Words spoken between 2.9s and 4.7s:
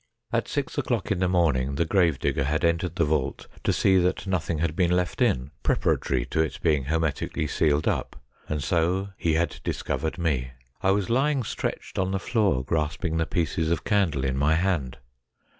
the vault to see that nothing